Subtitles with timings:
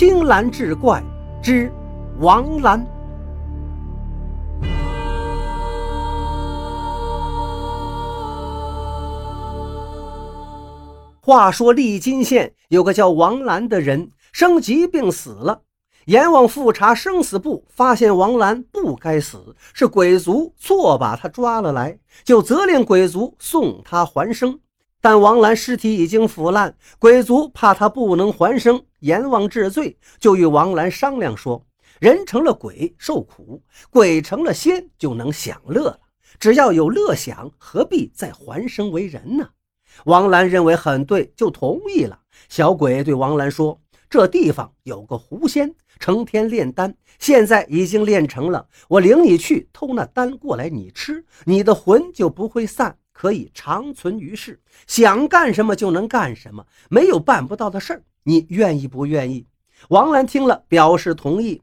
[0.00, 1.04] 青蓝志怪
[1.42, 1.70] 之
[2.20, 2.82] 王兰。
[11.20, 15.60] 话说利津县有个叫王兰的人，生疾病死了。
[16.06, 24.60] 阎王复查生死簿，发现王兰不该死，是鬼族错把他抓了来，就责令鬼族送他还生。
[25.00, 31.64] 但王兰尸体已经腐烂，鬼族怕他不能还生，阎王治罪，就与王兰商量说：
[31.98, 35.98] 人成了鬼受苦，鬼成了仙就能享乐了。
[36.38, 39.48] 只要有乐享，何必再还生为人呢？
[40.04, 42.18] 王兰认为很对，就同意了。
[42.48, 48.66] 小鬼对王兰说：“这地方有个狐仙，成天炼丹，现在已经炼成了。
[48.88, 58.02] 我领你去偷那丹过来，你吃，你的魂就不会散，可以长存于世，想干什么就能干什么，没有办不到的事儿。
[58.22, 59.44] 你愿意不愿意？”
[59.90, 61.60] 王兰听了，表示同意。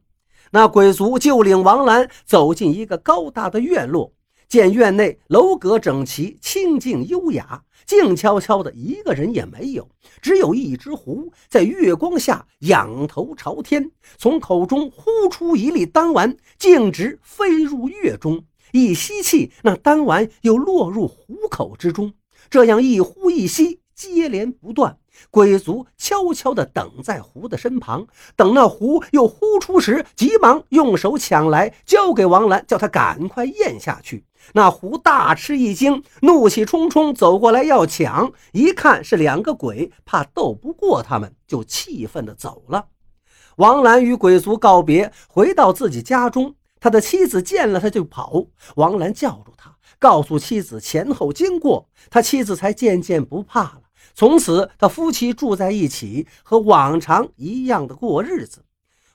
[0.52, 4.14] 那鬼族就领王兰走进一个高大的院落，
[4.48, 7.64] 见院内楼阁整齐，清静优雅。
[7.88, 9.90] 静悄悄的，一个人也没有，
[10.22, 18.44] 只有一只狐在月光下仰头朝天，从口中呼出一粒丹丸，径直飞入月中。
[18.72, 22.14] 一吸气，那丹丸又落入虎口之中，
[22.50, 24.98] 这样一呼一吸，接连不断。
[25.32, 34.26] 鬼族悄悄地等在狐的身旁，等那狐又呼出时，急忙用手抢来，交给王兰，叫他赶快咽下去。
[34.54, 42.86] 那狐大吃一惊，怒气冲冲走过来要抢，一看是两个鬼，怕斗不过他们，就气愤地走了。
[43.56, 48.46] 王兰与鬼族告别，回到自己家中，他的妻子见了他就跑。
[48.76, 53.82] 王兰叫住他，告诉妻子前后经过，他妻子才渐渐不怕了。
[54.14, 58.64] 从此，他夫妻住在一起，和往常一样的过日子。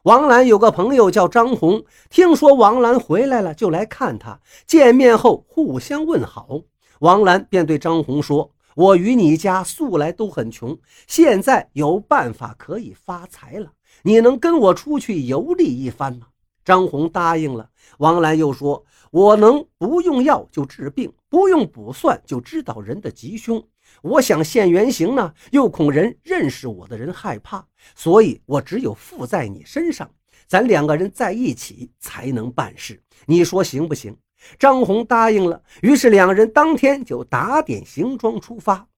[0.05, 4.41] 王兰有个朋友叫张红，听说王兰回来了，就来看她。
[4.67, 6.63] 见面后互相问好，
[6.99, 16.27] 王兰便对张红说：“我与你家素来都很穷，现在有办法可以发财了，你能跟我出去游历一番吗？”
[16.65, 17.69] 张红答应了。
[17.99, 23.63] 王兰又说：“我能不用药就治病，不用卜算就知道人的吉凶。”
[24.01, 30.11] 我想现原形呢，又恐人认识我的人害怕，所以我只有附在你身上，
[30.47, 33.03] 咱两个人在一起才能办事。
[33.27, 34.17] 你说行不行？
[34.59, 35.63] 张红答应了。
[35.83, 38.89] 于是两人当天就打点行装出发。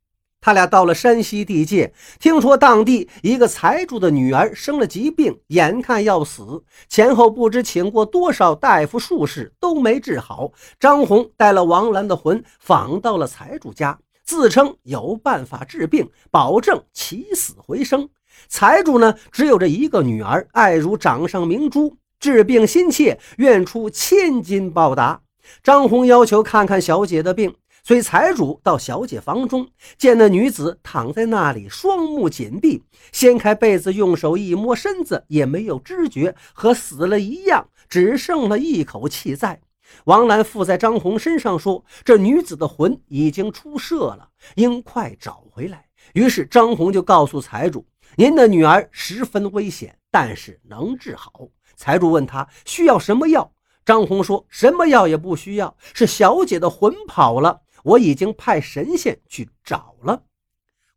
[0.44, 1.90] 他俩到了山西地界，
[2.20, 10.52] 听说当地一个财主的女儿生了疾病，眼看要死，前后不知请过多少大夫术士都没治好。
[10.78, 13.98] 张红带了王兰的魂访到了财主家。
[14.22, 18.06] 自称有办法治病，保证起死回生。
[18.46, 25.22] 财主呢，只有这一个女儿，爱如掌上明珠，治病心切，愿出千金报答。
[25.62, 27.54] 张红要求看看小姐的病，
[27.86, 29.68] 随财主到小姐房中，
[29.98, 39.60] 见那女子躺在那里，双目紧闭，掀开被子，用手一摸身子，也没有知觉，和死了一样，只剩了一口气在。
[40.04, 45.84] 王兰附在张红身上说：“这女子的魂已经出社了，应快找回来。”
[46.14, 47.84] 于是张红就告诉财主
[48.16, 51.30] ：“您的女儿十分危险，但是能治好。”
[51.76, 53.52] 财主问他需要什么药，
[53.84, 60.24] 张红说：“什么药也不需要，是小姐的魂跑了，我已经派神仙去找了。”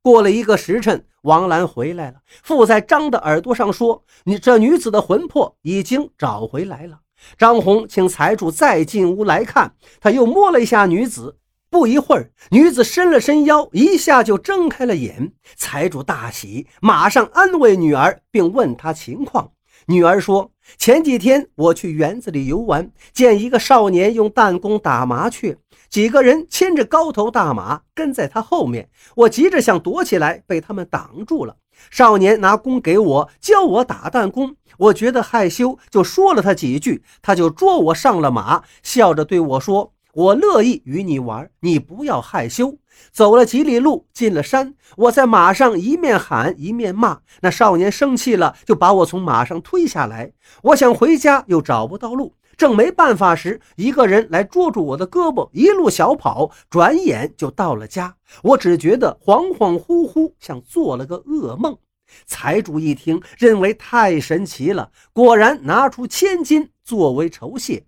[0.02, 7.02] 过了一个时辰，王兰回来了，附在张的耳朵上说：“你这女子的魂魄已经找回来了。”
[7.38, 11.40] 张红请财主再进屋来看，他又摸了一下女子，
[11.70, 15.34] 不一会儿，女子伸了伸腰，一下就睁开了眼。
[15.56, 19.52] 财主大喜，马上安慰女儿，并问她情况。
[19.90, 25.58] 女儿说：“前几天我去园子里游玩，见一个少年用弹弓打麻雀，
[25.90, 28.90] 几个人牵着高头大马跟在他后面。
[29.16, 31.56] 我急着想躲起来，被他们挡住了。
[31.90, 34.58] 少年拿弓给我，教我打弹弓。
[34.78, 42.78] 我觉得害羞，就说了他几句，他就捉我上了马，笑着对我说：‘我乐意与你玩，你不要害羞。’
[43.12, 47.20] 走了几里路，进了山，我在马上一面喊一面骂。
[47.42, 50.32] 那少年生气了，就把我从马上推下来。
[50.64, 58.16] 我想回家，又找不到路，正没办法时，一个人来捉住我的胳膊，一路小跑，转眼就到了家。
[58.44, 61.78] 我只觉得恍恍惚惚，像做了个噩梦。
[62.26, 67.86] 财主一听，认为太神奇了，果然拿出千金作为酬谢。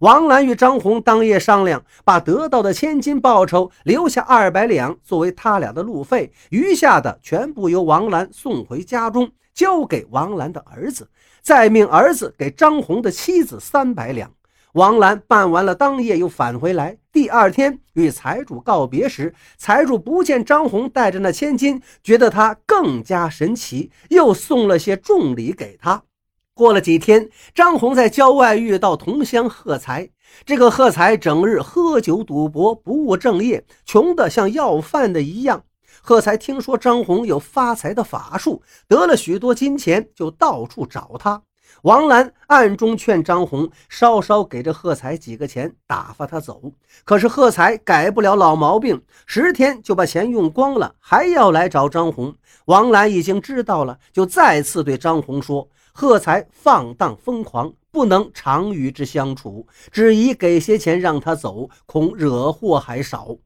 [0.00, 11.10] 王兰与张红当夜商量，把得到的千金报酬留下二百两作为他俩的路费，余下的全部由王兰送回家中，交给王兰的儿子，
[11.42, 14.32] 再命儿子给张红的妻子三百两。
[14.72, 16.96] 王兰办完了，当夜又返回来。
[17.12, 26.02] 第二天与财主告别时，财主不见张红带着那千金，觉得他更加神奇，又送了些重礼给他。
[26.60, 30.10] 过了几天，张红在郊外遇到同乡贺才。
[30.44, 35.64] 这个贺才整日喝酒赌博，不务正业，穷得像要饭的一样。
[36.02, 41.40] 贺才听说张红有发财的法术，得了许多金钱，就到处找他。
[41.80, 46.60] 王兰暗中劝张红稍稍给这贺才几个钱，打发他走。
[47.04, 52.34] 可是贺才改不了老毛病，十天就把钱用光了，还要来找张红。
[52.66, 55.66] 王兰已经知道了，就再次对张红说。
[55.92, 63.36] 贺才放荡疯狂，不能常与之相处，只宜给些钱让他走，恐惹祸还少。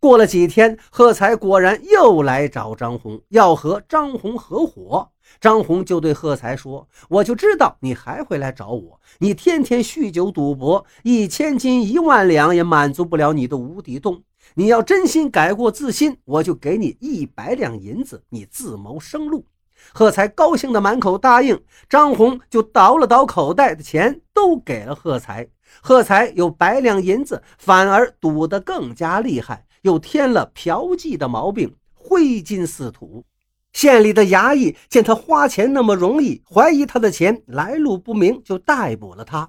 [0.00, 5.10] 过了几天，贺才果然又来找张红，要和张红合伙。
[5.40, 9.00] 张红就对贺才说：“我就知道你还会来找我。
[9.18, 14.22] 你天天酗酒赌博，一千金一万两也满足不了你的无底洞。
[14.54, 19.44] 你要真心改过自新，我就给你一百两银子，你自谋生路。”
[19.92, 25.48] 贺才高兴的满口答应，张红就倒了倒口袋的钱，都给了贺才。
[25.80, 33.24] 贺才有百两银子，反而赌得更加厉害，又添了嫖妓的毛病，挥金似土。
[33.72, 39.48] 县里的衙役见他花钱那么容易，怀疑他的钱来路不明，就逮捕了他。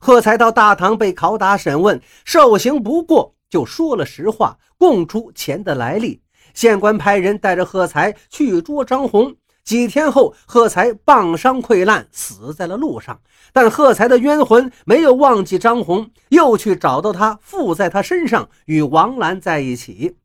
[0.00, 6.22] 贺才到大堂被拷打审问，受刑不过，就说了实话，供出钱的来历。
[6.54, 9.36] 县官派人带着贺才去捉张红。
[9.68, 13.20] 几天后，贺才棒伤溃烂，死在了路上。
[13.52, 20.16] 但贺才的冤魂没有忘记张红，又去找到他，附在他身上，与王兰在一起。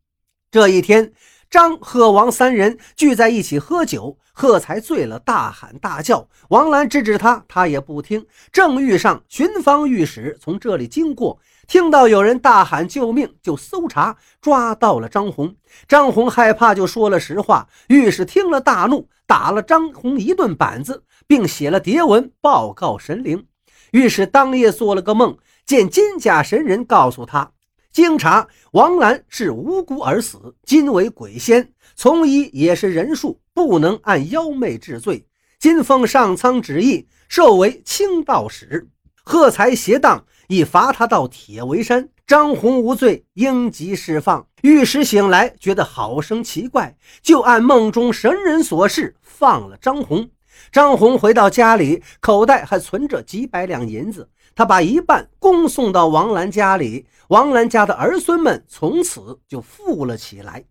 [0.50, 1.12] 这一天，
[1.54, 6.28] 张、贺、王三人聚在一起喝酒，贺才醉了，大喊大叫。
[6.50, 8.26] 王兰制止他，他也不听。
[8.52, 11.40] 正遇上巡防御史从这里经过。
[11.68, 15.56] 听到有人大喊救命，就搜查，抓到了张红。
[15.88, 17.68] 张红害怕，就说了实话。
[17.90, 23.46] 御史听了大怒，打了张红一顿板子，并写了牒文报告神灵。
[23.92, 27.52] 御史当夜做了个梦，见金甲神人告诉他，
[27.94, 35.24] 经查王兰是无辜而死，今为鬼仙，从医也是人术，不能按妖媚治罪。
[35.60, 38.90] 今奉上苍旨意，授为清道使。
[39.24, 40.26] 贺才邪荡。
[40.48, 42.10] 已罚他到铁围山。
[42.28, 44.46] 张红无罪，应即释放。
[44.62, 50.30] 御史醒来，觉得好生奇怪，就按梦中神人所示放了张红。
[50.72, 57.06] 张红回到家里，口袋还存着几百两银子，他把一半恭送到王兰家里。
[57.30, 60.66] 王兰家的儿孙们从此就富了起来。